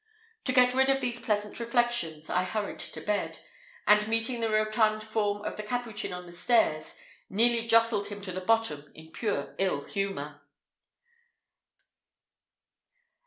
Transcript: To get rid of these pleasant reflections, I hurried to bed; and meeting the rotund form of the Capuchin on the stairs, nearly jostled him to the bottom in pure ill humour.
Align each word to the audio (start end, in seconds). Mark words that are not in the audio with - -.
To 0.45 0.51
get 0.51 0.73
rid 0.73 0.89
of 0.89 0.99
these 0.99 1.19
pleasant 1.19 1.59
reflections, 1.59 2.27
I 2.27 2.43
hurried 2.43 2.79
to 2.79 3.01
bed; 3.01 3.41
and 3.85 4.07
meeting 4.07 4.39
the 4.41 4.49
rotund 4.49 5.03
form 5.03 5.43
of 5.43 5.57
the 5.57 5.61
Capuchin 5.61 6.11
on 6.11 6.25
the 6.25 6.33
stairs, 6.33 6.95
nearly 7.29 7.67
jostled 7.67 8.07
him 8.07 8.19
to 8.23 8.31
the 8.31 8.41
bottom 8.41 8.91
in 8.95 9.11
pure 9.11 9.53
ill 9.59 9.83
humour. 9.83 10.41